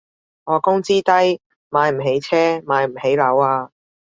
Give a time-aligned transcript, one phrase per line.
[0.45, 1.39] 我工資低，
[1.69, 3.69] 買唔起車買唔起樓啊